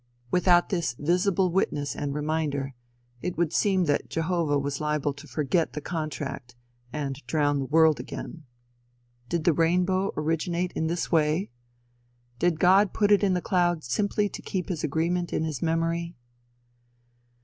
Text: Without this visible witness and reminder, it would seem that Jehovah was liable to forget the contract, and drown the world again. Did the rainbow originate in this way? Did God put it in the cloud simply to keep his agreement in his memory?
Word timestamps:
Without 0.31 0.69
this 0.69 0.95
visible 0.97 1.51
witness 1.51 1.95
and 1.95 2.15
reminder, 2.15 2.73
it 3.21 3.37
would 3.37 3.53
seem 3.53 3.85
that 3.85 4.09
Jehovah 4.09 4.57
was 4.57 4.81
liable 4.81 5.13
to 5.13 5.27
forget 5.27 5.73
the 5.73 5.79
contract, 5.79 6.55
and 6.91 7.23
drown 7.27 7.59
the 7.59 7.65
world 7.65 7.99
again. 7.99 8.43
Did 9.29 9.43
the 9.43 9.53
rainbow 9.53 10.11
originate 10.17 10.71
in 10.73 10.87
this 10.87 11.11
way? 11.11 11.51
Did 12.39 12.59
God 12.59 12.93
put 12.95 13.11
it 13.11 13.23
in 13.23 13.35
the 13.35 13.41
cloud 13.41 13.83
simply 13.83 14.27
to 14.27 14.41
keep 14.41 14.69
his 14.69 14.83
agreement 14.83 15.31
in 15.33 15.43
his 15.43 15.61
memory? 15.61 16.15